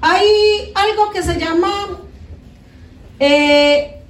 Hay 0.00 0.26
algo 0.74 1.10
que 1.10 1.22
se 1.22 1.38
llama 1.38 1.70
eh, 3.20 4.02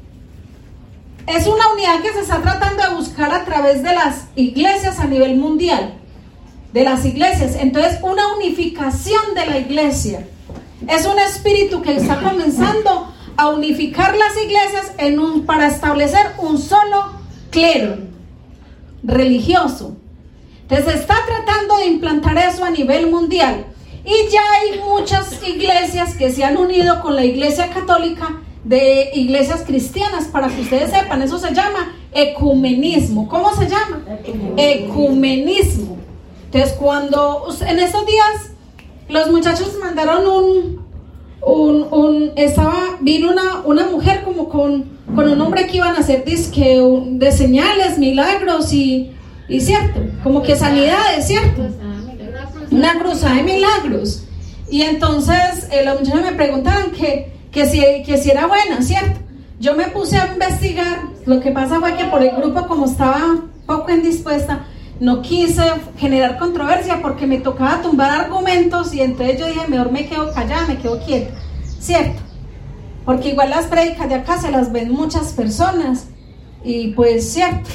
es 1.26 1.46
una 1.46 1.68
unidad 1.72 2.00
que 2.02 2.12
se 2.12 2.20
está 2.20 2.40
tratando 2.40 2.82
de 2.82 2.94
buscar 2.94 3.32
a 3.32 3.44
través 3.44 3.82
de 3.82 3.94
las 3.94 4.26
iglesias 4.36 4.98
a 4.98 5.04
nivel 5.06 5.36
mundial. 5.36 5.94
De 6.72 6.82
las 6.82 7.04
iglesias. 7.04 7.56
Entonces, 7.60 7.98
una 8.02 8.34
unificación 8.34 9.34
de 9.34 9.46
la 9.46 9.58
iglesia. 9.58 10.26
Es 10.88 11.06
un 11.06 11.18
espíritu 11.18 11.82
que 11.82 11.96
está 11.96 12.20
comenzando 12.20 13.12
a 13.36 13.48
unificar 13.50 14.16
las 14.16 14.36
iglesias 14.42 14.92
en 14.98 15.18
un, 15.18 15.46
para 15.46 15.68
establecer 15.68 16.32
un 16.38 16.58
solo 16.58 17.12
clero 17.50 18.13
religioso. 19.04 19.96
Entonces, 20.62 21.00
está 21.00 21.16
tratando 21.26 21.76
de 21.76 21.86
implantar 21.86 22.38
eso 22.38 22.64
a 22.64 22.70
nivel 22.70 23.10
mundial. 23.10 23.66
Y 24.04 24.30
ya 24.30 24.42
hay 24.52 24.80
muchas 24.80 25.46
iglesias 25.46 26.14
que 26.14 26.30
se 26.30 26.44
han 26.44 26.56
unido 26.56 27.00
con 27.00 27.14
la 27.16 27.24
iglesia 27.24 27.70
católica 27.70 28.40
de 28.64 29.10
iglesias 29.14 29.62
cristianas, 29.66 30.24
para 30.24 30.48
que 30.48 30.62
ustedes 30.62 30.90
sepan, 30.90 31.20
eso 31.22 31.38
se 31.38 31.54
llama 31.54 31.92
ecumenismo. 32.12 33.28
¿Cómo 33.28 33.54
se 33.54 33.68
llama? 33.68 34.02
Ecumenismo. 34.56 35.98
Entonces, 36.46 36.72
cuando 36.78 37.46
en 37.66 37.78
esos 37.78 38.06
días 38.06 38.50
los 39.08 39.30
muchachos 39.30 39.76
mandaron 39.80 40.26
un, 40.26 40.86
un, 41.42 41.86
un 41.90 42.32
estaba, 42.36 42.96
vino 43.00 43.30
una, 43.30 43.60
una 43.64 43.86
mujer 43.86 44.22
como 44.24 44.48
con, 44.48 44.93
con 45.14 45.28
un 45.28 45.40
hombre 45.40 45.66
que 45.66 45.78
iban 45.78 45.96
a 45.96 46.00
hacer 46.00 46.24
disque 46.24 46.80
de 47.06 47.32
señales, 47.32 47.98
milagros 47.98 48.72
y, 48.72 49.12
y 49.48 49.60
cierto, 49.60 50.00
como 50.22 50.42
que 50.42 50.56
sanidades, 50.56 51.26
cierto. 51.26 51.62
Una 52.70 52.98
cruzada 52.98 53.36
de 53.36 53.42
milagros. 53.42 54.24
Y 54.70 54.82
entonces 54.82 55.68
eh, 55.70 55.84
los 55.84 56.00
muchachos 56.00 56.22
me 56.22 56.32
preguntaban 56.32 56.90
que 56.90 57.34
que 57.54 57.66
si, 57.66 57.80
que 58.04 58.18
si 58.18 58.30
era 58.30 58.46
buena, 58.46 58.82
¿cierto? 58.82 59.20
Yo 59.60 59.74
me 59.76 59.84
puse 59.84 60.18
a 60.18 60.32
investigar, 60.32 61.02
lo 61.24 61.40
que 61.40 61.52
pasa 61.52 61.78
fue 61.78 61.96
que 61.96 62.04
por 62.06 62.20
el 62.20 62.34
grupo 62.34 62.66
como 62.66 62.86
estaba 62.86 63.44
poco 63.64 63.92
indispuesta, 63.92 64.66
no 64.98 65.22
quise 65.22 65.62
generar 65.96 66.36
controversia 66.38 67.00
porque 67.00 67.26
me 67.26 67.38
tocaba 67.38 67.80
tumbar 67.80 68.10
argumentos 68.10 68.92
y 68.92 69.00
entonces 69.00 69.38
yo 69.38 69.46
dije, 69.46 69.68
mejor 69.68 69.92
me 69.92 70.06
quedo 70.06 70.32
callada, 70.34 70.66
me 70.66 70.78
quedo 70.78 71.00
quieta, 71.04 71.32
¿cierto? 71.78 72.20
Porque 73.04 73.30
igual 73.30 73.50
las 73.50 73.66
prédicas 73.66 74.08
de 74.08 74.14
acá 74.14 74.38
se 74.40 74.50
las 74.50 74.72
ven 74.72 74.90
muchas 74.92 75.32
personas 75.32 76.06
y 76.64 76.88
pues 76.92 77.32
cierto. 77.32 77.68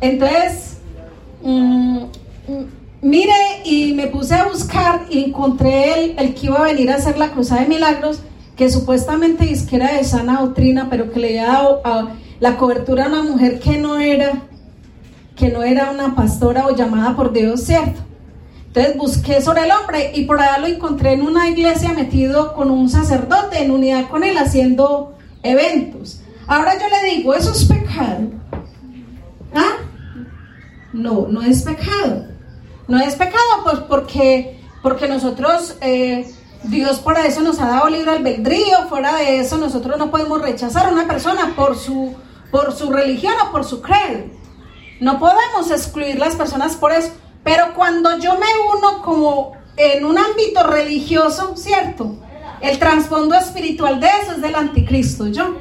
Entonces, 0.00 0.78
mm, 1.42 2.04
mire 3.02 3.34
y 3.64 3.92
me 3.94 4.06
puse 4.06 4.34
a 4.34 4.44
buscar 4.44 5.06
y 5.10 5.24
encontré 5.24 6.04
el, 6.04 6.18
el 6.18 6.34
que 6.34 6.46
iba 6.46 6.58
a 6.58 6.64
venir 6.64 6.90
a 6.90 6.96
hacer 6.96 7.18
la 7.18 7.30
cruzada 7.30 7.62
de 7.62 7.68
milagros 7.68 8.20
que 8.60 8.68
supuestamente 8.70 9.46
dice 9.46 9.66
que 9.66 9.76
era 9.76 9.94
de 9.94 10.04
sana 10.04 10.42
doctrina, 10.42 10.88
pero 10.90 11.10
que 11.10 11.18
le 11.18 11.40
había 11.40 11.46
dado 11.46 11.80
la 12.40 12.58
cobertura 12.58 13.06
a 13.06 13.08
una 13.08 13.22
mujer 13.22 13.58
que 13.58 13.78
no 13.78 13.98
era, 13.98 14.42
que 15.34 15.48
no 15.48 15.62
era 15.62 15.90
una 15.90 16.14
pastora 16.14 16.66
o 16.66 16.76
llamada 16.76 17.16
por 17.16 17.32
Dios, 17.32 17.62
¿cierto? 17.62 18.02
Entonces 18.72 18.96
busqué 18.96 19.42
sobre 19.42 19.64
el 19.64 19.72
hombre 19.72 20.12
y 20.14 20.26
por 20.26 20.40
allá 20.40 20.58
lo 20.58 20.68
encontré 20.68 21.14
en 21.14 21.22
una 21.22 21.48
iglesia 21.48 21.92
metido 21.92 22.54
con 22.54 22.70
un 22.70 22.88
sacerdote 22.88 23.58
en 23.58 23.72
unidad 23.72 24.08
con 24.08 24.22
él 24.22 24.38
haciendo 24.38 25.16
eventos. 25.42 26.22
Ahora 26.46 26.78
yo 26.78 26.86
le 26.88 27.10
digo, 27.16 27.34
¿eso 27.34 27.50
es 27.50 27.64
pecado? 27.64 28.28
¿Ah? 29.52 29.78
No, 30.92 31.26
no 31.28 31.42
es 31.42 31.62
pecado. 31.62 32.26
No 32.86 33.00
es 33.00 33.16
pecado, 33.16 33.64
pues 33.64 33.78
porque, 33.88 34.60
porque 34.84 35.08
nosotros 35.08 35.76
eh, 35.80 36.32
Dios 36.62 37.00
por 37.00 37.18
eso 37.18 37.40
nos 37.40 37.58
ha 37.58 37.68
dado 37.68 37.88
libre 37.88 38.12
albedrío, 38.12 38.88
fuera 38.88 39.16
de 39.16 39.40
eso 39.40 39.56
nosotros 39.56 39.98
no 39.98 40.12
podemos 40.12 40.42
rechazar 40.42 40.86
a 40.86 40.90
una 40.90 41.08
persona 41.08 41.54
por 41.56 41.76
su, 41.76 42.14
por 42.52 42.72
su 42.72 42.90
religión 42.92 43.34
o 43.48 43.50
por 43.50 43.64
su 43.64 43.82
credo. 43.82 44.26
No 45.00 45.18
podemos 45.18 45.72
excluir 45.72 46.20
las 46.20 46.36
personas 46.36 46.76
por 46.76 46.92
eso. 46.92 47.10
Pero 47.44 47.74
cuando 47.74 48.18
yo 48.18 48.34
me 48.34 48.46
uno 48.76 49.02
como 49.02 49.52
en 49.76 50.04
un 50.04 50.18
ámbito 50.18 50.66
religioso, 50.66 51.56
¿cierto? 51.56 52.16
El 52.60 52.78
trasfondo 52.78 53.34
espiritual 53.34 54.00
de 54.00 54.08
eso 54.22 54.32
es 54.32 54.42
del 54.42 54.54
anticristo, 54.54 55.28
¿yo? 55.28 55.56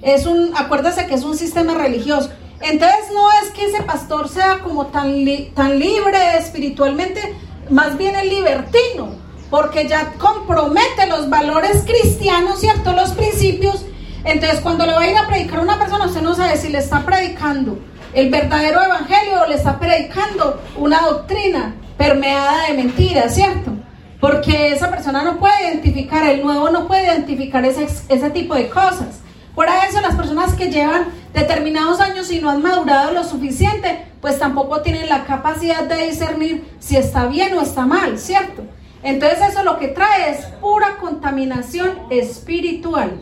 Es 0.00 0.26
un, 0.26 0.52
acuérdese 0.56 1.06
que 1.06 1.14
es 1.14 1.24
un 1.24 1.36
sistema 1.36 1.74
religioso. 1.74 2.30
Entonces 2.60 3.10
no 3.12 3.30
es 3.42 3.50
que 3.50 3.66
ese 3.66 3.82
pastor 3.82 4.28
sea 4.28 4.60
como 4.60 4.86
tan, 4.86 5.12
tan 5.54 5.78
libre 5.78 6.38
espiritualmente, 6.38 7.34
más 7.68 7.98
bien 7.98 8.16
el 8.16 8.28
libertino 8.28 9.22
porque 9.52 9.86
ya 9.86 10.14
compromete 10.14 11.06
los 11.08 11.28
valores 11.28 11.84
cristianos, 11.84 12.58
¿cierto? 12.58 12.94
Los 12.94 13.10
principios. 13.10 13.84
Entonces, 14.24 14.60
cuando 14.60 14.86
le 14.86 14.94
va 14.94 15.02
a 15.02 15.10
ir 15.10 15.18
a 15.18 15.26
predicar 15.26 15.58
a 15.58 15.62
una 15.62 15.78
persona, 15.78 16.06
usted 16.06 16.22
no 16.22 16.34
sabe 16.34 16.56
si 16.56 16.70
le 16.70 16.78
está 16.78 17.04
predicando 17.04 17.78
el 18.14 18.30
verdadero 18.30 18.82
evangelio 18.82 19.46
le 19.46 19.54
está 19.54 19.78
predicando 19.78 20.60
una 20.76 21.00
doctrina 21.00 21.74
permeada 21.96 22.66
de 22.66 22.74
mentiras, 22.74 23.34
¿cierto? 23.34 23.72
Porque 24.20 24.72
esa 24.72 24.90
persona 24.90 25.22
no 25.22 25.38
puede 25.38 25.68
identificar, 25.68 26.26
el 26.26 26.42
nuevo 26.42 26.70
no 26.70 26.86
puede 26.86 27.04
identificar 27.04 27.64
ese, 27.64 27.84
ese 28.08 28.30
tipo 28.30 28.54
de 28.54 28.68
cosas. 28.68 29.20
Por 29.54 29.66
eso 29.66 30.00
las 30.00 30.14
personas 30.14 30.54
que 30.54 30.70
llevan 30.70 31.08
determinados 31.34 32.00
años 32.00 32.30
y 32.30 32.40
no 32.40 32.48
han 32.48 32.62
madurado 32.62 33.12
lo 33.12 33.24
suficiente, 33.24 34.06
pues 34.20 34.38
tampoco 34.38 34.80
tienen 34.82 35.08
la 35.08 35.24
capacidad 35.24 35.84
de 35.84 36.08
discernir 36.08 36.64
si 36.78 36.96
está 36.96 37.26
bien 37.26 37.56
o 37.56 37.62
está 37.62 37.84
mal, 37.84 38.18
¿cierto? 38.18 38.62
Entonces 39.02 39.40
eso 39.50 39.64
lo 39.64 39.78
que 39.78 39.88
trae 39.88 40.30
es 40.30 40.46
pura 40.60 40.96
contaminación 41.00 41.90
espiritual. 42.10 43.20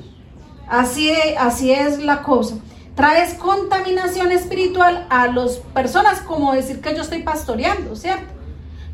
Así, 0.69 1.13
así 1.39 1.73
es 1.73 1.99
la 1.99 2.23
cosa. 2.23 2.57
Traes 3.01 3.33
contaminación 3.33 4.31
espiritual 4.31 5.07
a 5.09 5.27
las 5.29 5.53
personas 5.73 6.21
como 6.21 6.53
decir 6.53 6.83
que 6.83 6.95
yo 6.95 7.01
estoy 7.01 7.23
pastoreando, 7.23 7.97
¿cierto? 7.97 8.27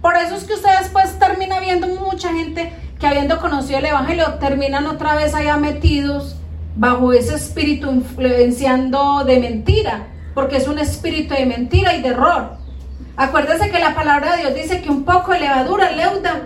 Por 0.00 0.14
eso 0.14 0.36
es 0.36 0.44
que 0.44 0.54
ustedes 0.54 0.90
pues 0.92 1.18
termina 1.18 1.58
viendo 1.58 1.88
mucha 1.88 2.32
gente 2.32 2.72
que 3.00 3.06
habiendo 3.08 3.40
conocido 3.40 3.80
el 3.80 3.86
Evangelio 3.86 4.34
terminan 4.34 4.86
otra 4.86 5.16
vez 5.16 5.34
allá 5.34 5.56
metidos 5.56 6.36
bajo 6.76 7.12
ese 7.12 7.34
espíritu 7.34 7.90
influenciando 7.90 9.24
de 9.24 9.40
mentira, 9.40 10.06
porque 10.36 10.58
es 10.58 10.68
un 10.68 10.78
espíritu 10.78 11.34
de 11.34 11.44
mentira 11.44 11.96
y 11.96 12.02
de 12.02 12.10
error. 12.10 12.58
Acuérdese 13.16 13.70
que 13.70 13.80
la 13.80 13.96
palabra 13.96 14.36
de 14.36 14.42
Dios 14.42 14.54
dice 14.54 14.82
que 14.82 14.88
un 14.88 15.04
poco 15.04 15.32
de 15.32 15.40
levadura 15.40 15.90
leuda 15.90 16.42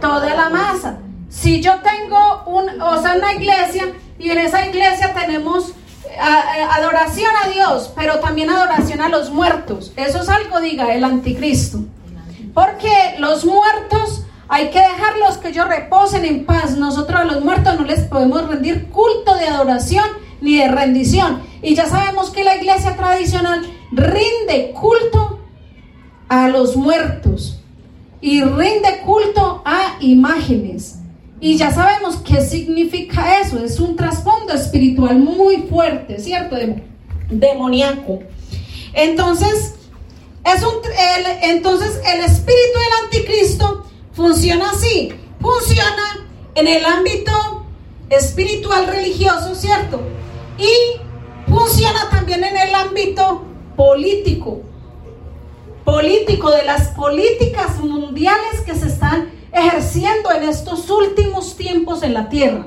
toda 0.00 0.34
la 0.34 0.50
masa. 0.50 0.98
Si 1.28 1.60
yo 1.60 1.74
tengo 1.76 2.42
un, 2.46 2.82
o 2.82 3.00
sea, 3.00 3.14
una 3.14 3.34
iglesia 3.34 3.84
y 4.18 4.30
en 4.30 4.38
esa 4.38 4.66
iglesia 4.66 5.14
tenemos 5.14 5.74
adoración 6.18 7.30
a 7.44 7.48
Dios, 7.48 7.92
pero 7.94 8.20
también 8.20 8.50
adoración 8.50 9.00
a 9.00 9.08
los 9.08 9.30
muertos. 9.30 9.92
Eso 9.96 10.22
es 10.22 10.28
algo, 10.28 10.60
diga, 10.60 10.94
el 10.94 11.04
anticristo. 11.04 11.80
Porque 12.52 13.16
los 13.18 13.44
muertos 13.44 14.24
hay 14.48 14.70
que 14.70 14.78
dejarlos 14.78 15.38
que 15.38 15.48
ellos 15.48 15.68
reposen 15.68 16.24
en 16.24 16.44
paz. 16.44 16.76
Nosotros 16.76 17.20
a 17.20 17.24
los 17.24 17.44
muertos 17.44 17.78
no 17.78 17.86
les 17.86 18.00
podemos 18.02 18.46
rendir 18.48 18.88
culto 18.90 19.34
de 19.34 19.48
adoración 19.48 20.04
ni 20.40 20.58
de 20.58 20.68
rendición. 20.68 21.42
Y 21.62 21.74
ya 21.74 21.86
sabemos 21.86 22.30
que 22.30 22.44
la 22.44 22.56
iglesia 22.56 22.96
tradicional 22.96 23.62
rinde 23.90 24.72
culto 24.78 25.40
a 26.28 26.48
los 26.48 26.76
muertos 26.76 27.60
y 28.20 28.42
rinde 28.42 29.02
culto 29.04 29.62
a 29.64 29.96
imágenes. 30.00 31.00
Y 31.44 31.58
ya 31.58 31.70
sabemos 31.70 32.16
qué 32.26 32.40
significa 32.40 33.38
eso. 33.38 33.62
Es 33.62 33.78
un 33.78 33.96
trasfondo 33.96 34.54
espiritual 34.54 35.18
muy 35.18 35.58
fuerte, 35.68 36.18
¿cierto? 36.18 36.56
demoníaco. 37.28 38.20
Entonces, 38.94 39.74
es 40.42 40.62
un, 40.62 40.76
entonces 41.42 42.00
el 42.02 42.20
espíritu 42.20 42.78
del 42.78 43.04
anticristo 43.04 43.84
funciona 44.12 44.70
así. 44.70 45.12
Funciona 45.38 46.26
en 46.54 46.66
el 46.66 46.82
ámbito 46.82 47.66
espiritual 48.08 48.86
religioso, 48.86 49.54
¿cierto? 49.54 50.00
Y 50.56 50.98
funciona 51.52 52.08
también 52.08 52.42
en 52.42 52.56
el 52.56 52.74
ámbito 52.74 53.44
político. 53.76 54.62
Político 55.84 56.50
de 56.52 56.64
las 56.64 56.88
políticas 56.92 57.80
mundiales 57.80 58.62
que 58.64 58.74
se 58.74 58.86
están 58.86 59.33
ejerciendo 59.54 60.32
en 60.32 60.42
estos 60.42 60.90
últimos 60.90 61.56
tiempos 61.56 62.02
en 62.02 62.14
la 62.14 62.28
tierra. 62.28 62.66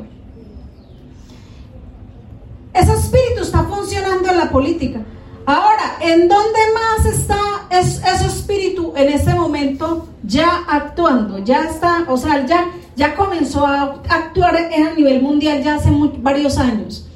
Ese 2.74 2.94
espíritu 2.94 3.42
está 3.42 3.64
funcionando 3.64 4.30
en 4.30 4.38
la 4.38 4.50
política. 4.50 5.02
Ahora, 5.46 5.98
¿en 6.02 6.28
dónde 6.28 6.60
más 6.74 7.06
está 7.06 7.40
ese 7.70 8.28
espíritu 8.28 8.94
en 8.96 9.10
este 9.10 9.34
momento 9.34 10.08
ya 10.24 10.66
actuando? 10.68 11.40
Ya 11.40 11.62
está, 11.62 12.04
o 12.08 12.18
sea, 12.18 12.46
ya, 12.46 12.70
ya 12.96 13.16
comenzó 13.16 13.66
a 13.66 14.02
actuar 14.10 14.58
a 14.58 14.94
nivel 14.94 15.22
mundial 15.22 15.64
ya 15.64 15.76
hace 15.76 15.90
varios 16.20 16.58
años. 16.58 17.08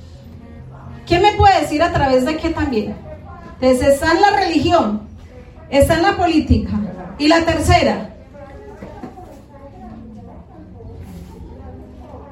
¿Qué 1.05 1.19
me 1.19 1.33
puede 1.33 1.61
decir 1.61 1.83
a 1.83 1.91
través 1.91 2.25
de 2.25 2.37
qué 2.37 2.51
también? 2.51 2.95
Entonces 3.59 3.95
está 3.95 4.13
en 4.13 4.21
la 4.21 4.31
religión, 4.31 5.01
está 5.69 5.95
en 5.95 6.03
la 6.03 6.15
política. 6.15 6.71
Y 7.17 7.27
la 7.27 7.45
tercera. 7.45 8.15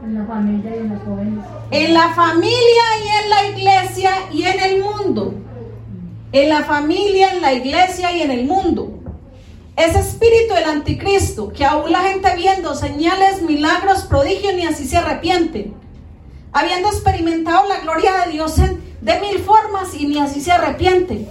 En 0.04 0.16
la 0.16 0.19
familia 0.30 0.76
y 0.76 0.80
en. 0.80 1.44
En 1.72 1.94
la 1.94 2.13
familia 2.13 2.84
y 3.04 3.24
en 3.24 3.30
la 3.30 3.46
iglesia 3.48 4.12
y 4.32 4.44
en 4.44 4.60
el 4.60 4.84
mundo 4.84 5.34
en 6.32 6.50
la 6.50 6.63
familia, 6.63 7.32
en 7.34 7.42
la 7.42 7.54
iglesia 7.54 8.12
y 8.12 8.22
en 8.22 8.32
el 8.32 8.46
mundo. 8.46 8.92
Ese 9.76 10.00
espíritu 10.00 10.54
del 10.54 10.65
anticristo, 10.65 11.52
que 11.52 11.65
aún 11.65 11.92
la 11.92 12.02
gente 12.02 12.36
viendo 12.36 12.76
señales, 12.76 13.42
milagros, 13.42 14.04
prodigios, 14.04 14.54
ni 14.54 14.65
así 14.65 14.86
se 14.86 14.98
arrepienten. 14.98 15.74
Habiendo 16.52 16.89
experimentado 16.89 17.68
la 17.68 17.80
gloria 17.80 18.26
de 18.26 18.34
Dios 18.34 18.56
de 18.58 19.20
mil 19.22 19.39
formas 19.39 19.94
y 19.98 20.08
ni 20.08 20.20
así 20.20 20.42
se 20.42 20.52
arrepienten. 20.52 21.28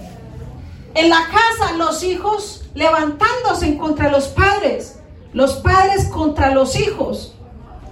En 0.95 1.11
la 1.11 1.27
casa, 1.27 1.75
los 1.75 2.03
hijos 2.03 2.65
levantándose 2.75 3.67
en 3.67 3.79
contra 3.79 4.11
los 4.11 4.29
padres, 4.29 4.99
los 5.33 5.57
padres 5.57 6.07
contra 6.07 6.53
los 6.55 6.81
hijos, 6.81 7.35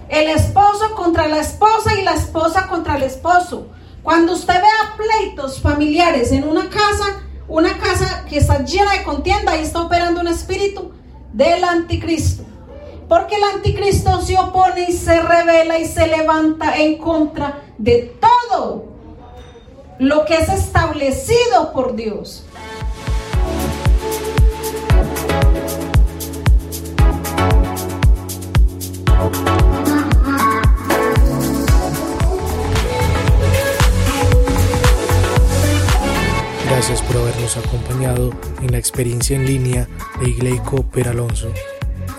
el 0.09 0.29
esposo 0.29 0.95
contra 0.95 1.27
la 1.27 1.39
esposa 1.39 1.93
y 1.99 2.03
la 2.03 2.13
esposa 2.13 2.67
contra 2.67 2.95
el 2.95 3.03
esposo, 3.03 3.67
cuando 4.03 4.33
usted 4.33 4.53
vea 4.53 4.95
pleitos 4.95 5.59
familiares 5.61 6.31
en 6.31 6.47
una 6.47 6.69
casa, 6.69 7.23
una 7.47 7.77
casa 7.77 8.25
que 8.29 8.37
está 8.37 8.63
llena 8.63 8.93
de 8.93 9.03
contienda, 9.03 9.51
ahí 9.51 9.63
está 9.63 9.81
operando 9.81 10.21
un 10.21 10.27
espíritu 10.27 10.91
del 11.33 11.63
anticristo. 11.63 12.43
Porque 13.09 13.35
el 13.35 13.43
anticristo 13.43 14.21
se 14.21 14.37
opone 14.37 14.85
y 14.89 14.93
se 14.93 15.21
revela 15.21 15.79
y 15.79 15.85
se 15.85 16.07
levanta 16.07 16.77
en 16.77 16.97
contra 16.97 17.63
de 17.77 18.17
todo 18.19 18.85
lo 19.99 20.25
que 20.25 20.35
es 20.35 20.49
establecido 20.49 21.71
por 21.73 21.95
Dios. 21.95 22.46
Gracias 36.77 37.01
por 37.01 37.17
habernos 37.17 37.57
acompañado 37.57 38.29
en 38.61 38.71
la 38.71 38.77
experiencia 38.77 39.35
en 39.35 39.47
línea 39.47 39.87
de 40.19 40.29
Igleico 40.29 40.83
Peralonso. 40.83 41.51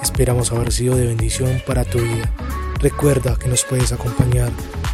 Esperamos 0.02 0.50
haber 0.50 0.72
sido 0.72 0.96
de 0.96 1.06
bendición 1.06 1.62
para 1.64 1.84
tu 1.84 2.00
vida. 2.00 2.28
Recuerda 2.80 3.36
que 3.38 3.46
nos 3.46 3.62
puedes 3.62 3.92
acompañar 3.92 4.50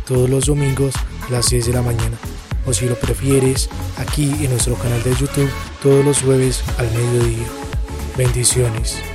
todos 0.06 0.28
los 0.28 0.44
domingos 0.44 0.94
a 1.26 1.30
las 1.32 1.46
6 1.46 1.64
de 1.64 1.72
la 1.72 1.80
mañana 1.80 2.18
o 2.66 2.74
si 2.74 2.86
lo 2.86 2.94
prefieres 2.96 3.70
aquí 3.96 4.44
en 4.44 4.50
nuestro 4.50 4.74
canal 4.74 5.02
de 5.02 5.14
YouTube 5.14 5.50
todos 5.82 6.04
los 6.04 6.20
jueves 6.20 6.62
al 6.76 6.90
mediodía. 6.90 7.46
Bendiciones. 8.18 9.13